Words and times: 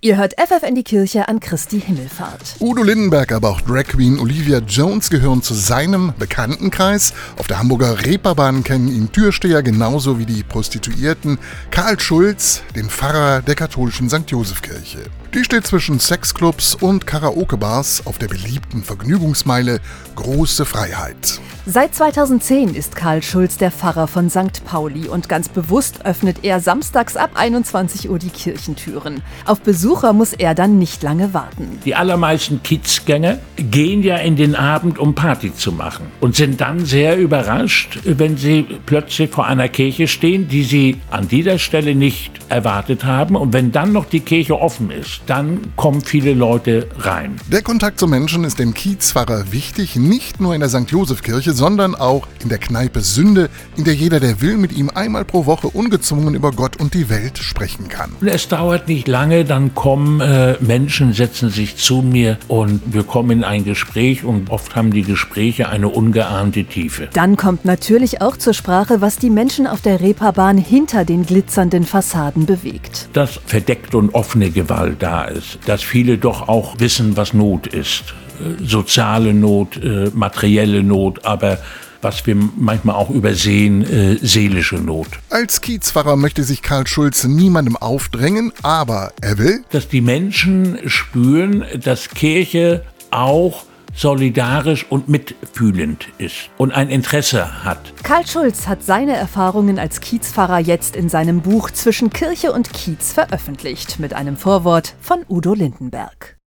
Ihr 0.00 0.16
hört 0.16 0.34
FF 0.40 0.62
in 0.62 0.76
die 0.76 0.84
Kirche 0.84 1.26
an 1.26 1.40
Christi 1.40 1.80
Himmelfahrt. 1.80 2.54
Udo 2.60 2.84
Lindenberg, 2.84 3.32
aber 3.32 3.50
auch 3.50 3.60
Drag 3.60 3.82
Queen 3.82 4.20
Olivia 4.20 4.58
Jones 4.58 5.10
gehören 5.10 5.42
zu 5.42 5.54
seinem 5.54 6.12
Bekanntenkreis. 6.16 7.14
Auf 7.36 7.48
der 7.48 7.58
Hamburger 7.58 8.06
Reeperbahn 8.06 8.62
kennen 8.62 8.86
ihn 8.86 9.10
Türsteher 9.10 9.60
genauso 9.64 10.20
wie 10.20 10.24
die 10.24 10.44
Prostituierten. 10.44 11.40
Karl 11.72 11.98
Schulz, 11.98 12.62
den 12.76 12.88
Pfarrer 12.88 13.42
der 13.42 13.56
katholischen 13.56 14.08
St. 14.08 14.30
Joseph-Kirche. 14.30 15.00
Die 15.34 15.42
steht 15.42 15.66
zwischen 15.66 15.98
Sexclubs 15.98 16.76
und 16.76 17.04
Karaoke-Bars 17.04 18.06
auf 18.06 18.18
der 18.18 18.28
beliebten 18.28 18.84
Vergnügungsmeile 18.84 19.80
Große 20.14 20.64
Freiheit. 20.64 21.40
Seit 21.70 21.94
2010 21.94 22.74
ist 22.74 22.96
Karl 22.96 23.22
Schulz 23.22 23.58
der 23.58 23.70
Pfarrer 23.70 24.06
von 24.06 24.30
St. 24.30 24.64
Pauli 24.64 25.06
und 25.06 25.28
ganz 25.28 25.50
bewusst 25.50 26.06
öffnet 26.06 26.38
er 26.42 26.60
samstags 26.60 27.14
ab 27.14 27.32
21 27.34 28.08
Uhr 28.08 28.18
die 28.18 28.30
Kirchentüren. 28.30 29.20
Auf 29.44 29.60
Besucher 29.60 30.14
muss 30.14 30.32
er 30.32 30.54
dann 30.54 30.78
nicht 30.78 31.02
lange 31.02 31.34
warten. 31.34 31.78
Die 31.84 31.94
allermeisten 31.94 32.62
Kiezgänger 32.62 33.38
gehen 33.56 34.02
ja 34.02 34.16
in 34.16 34.36
den 34.36 34.54
Abend, 34.54 34.98
um 34.98 35.14
Party 35.14 35.54
zu 35.54 35.72
machen 35.72 36.06
und 36.20 36.36
sind 36.36 36.62
dann 36.62 36.86
sehr 36.86 37.18
überrascht, 37.18 37.98
wenn 38.02 38.38
sie 38.38 38.64
plötzlich 38.86 39.28
vor 39.28 39.46
einer 39.46 39.68
Kirche 39.68 40.08
stehen, 40.08 40.48
die 40.48 40.64
sie 40.64 40.96
an 41.10 41.28
dieser 41.28 41.58
Stelle 41.58 41.94
nicht 41.94 42.32
erwartet 42.48 43.04
haben. 43.04 43.36
Und 43.36 43.52
wenn 43.52 43.72
dann 43.72 43.92
noch 43.92 44.06
die 44.06 44.20
Kirche 44.20 44.58
offen 44.58 44.90
ist, 44.90 45.20
dann 45.26 45.74
kommen 45.76 46.00
viele 46.00 46.32
Leute 46.32 46.88
rein. 47.00 47.36
Der 47.52 47.60
Kontakt 47.60 48.00
zum 48.00 48.08
Menschen 48.08 48.44
ist 48.44 48.58
dem 48.58 48.72
Kiezpfarrer 48.72 49.52
wichtig, 49.52 49.96
nicht 49.96 50.40
nur 50.40 50.54
in 50.54 50.60
der 50.60 50.70
St. 50.70 50.90
Joseph-Kirche, 50.90 51.57
sondern 51.58 51.96
auch 51.96 52.28
in 52.40 52.48
der 52.48 52.58
Kneipe 52.58 53.00
Sünde, 53.00 53.50
in 53.76 53.82
der 53.82 53.94
jeder, 53.94 54.20
der 54.20 54.40
will, 54.40 54.56
mit 54.56 54.72
ihm 54.72 54.90
einmal 54.94 55.24
pro 55.24 55.44
Woche 55.44 55.66
ungezwungen 55.66 56.34
über 56.34 56.52
Gott 56.52 56.76
und 56.76 56.94
die 56.94 57.10
Welt 57.10 57.36
sprechen 57.38 57.88
kann. 57.88 58.12
Es 58.24 58.46
dauert 58.46 58.86
nicht 58.86 59.08
lange, 59.08 59.44
dann 59.44 59.74
kommen 59.74 60.20
äh, 60.20 60.56
Menschen, 60.60 61.12
setzen 61.12 61.50
sich 61.50 61.76
zu 61.76 61.96
mir 62.02 62.38
und 62.46 62.80
wir 62.86 63.02
kommen 63.02 63.30
in 63.30 63.44
ein 63.44 63.64
Gespräch 63.64 64.24
und 64.24 64.50
oft 64.50 64.76
haben 64.76 64.92
die 64.92 65.02
Gespräche 65.02 65.68
eine 65.68 65.88
ungeahnte 65.88 66.64
Tiefe. 66.64 67.08
Dann 67.12 67.36
kommt 67.36 67.64
natürlich 67.64 68.22
auch 68.22 68.36
zur 68.36 68.54
Sprache, 68.54 69.00
was 69.00 69.16
die 69.16 69.30
Menschen 69.30 69.66
auf 69.66 69.80
der 69.80 70.00
Reeperbahn 70.00 70.58
hinter 70.58 71.04
den 71.04 71.26
glitzernden 71.26 71.84
Fassaden 71.84 72.46
bewegt. 72.46 73.08
Dass 73.14 73.40
verdeckte 73.46 73.98
und 73.98 74.14
offene 74.14 74.50
Gewalt 74.50 75.02
da 75.02 75.24
ist, 75.24 75.58
dass 75.66 75.82
viele 75.82 76.18
doch 76.18 76.48
auch 76.48 76.76
wissen, 76.78 77.16
was 77.16 77.34
Not 77.34 77.66
ist 77.66 78.14
soziale 78.62 79.34
Not, 79.34 79.76
äh, 79.82 80.10
materielle 80.14 80.82
Not, 80.82 81.24
aber 81.24 81.58
was 82.00 82.26
wir 82.26 82.36
manchmal 82.56 82.96
auch 82.96 83.10
übersehen, 83.10 83.82
äh, 83.82 84.16
seelische 84.20 84.76
Not. 84.76 85.08
Als 85.30 85.60
Kiezpfarrer 85.60 86.16
möchte 86.16 86.44
sich 86.44 86.62
Karl 86.62 86.86
Schulz 86.86 87.24
niemandem 87.24 87.76
aufdrängen, 87.76 88.52
aber 88.62 89.12
er 89.20 89.38
will, 89.38 89.64
dass 89.70 89.88
die 89.88 90.00
Menschen 90.00 90.78
spüren, 90.86 91.64
dass 91.82 92.10
Kirche 92.10 92.84
auch 93.10 93.64
solidarisch 93.94 94.86
und 94.90 95.08
mitfühlend 95.08 96.06
ist 96.18 96.50
und 96.56 96.72
ein 96.72 96.88
Interesse 96.88 97.64
hat. 97.64 97.92
Karl 98.04 98.26
Schulz 98.26 98.68
hat 98.68 98.84
seine 98.84 99.16
Erfahrungen 99.16 99.78
als 99.78 100.00
Kiezpfarrer 100.00 100.60
jetzt 100.60 100.94
in 100.94 101.08
seinem 101.08 101.40
Buch 101.40 101.70
Zwischen 101.70 102.10
Kirche 102.10 102.52
und 102.52 102.72
Kiez 102.72 103.12
veröffentlicht 103.12 103.98
mit 103.98 104.14
einem 104.14 104.36
Vorwort 104.36 104.94
von 105.00 105.24
Udo 105.28 105.54
Lindenberg. 105.54 106.38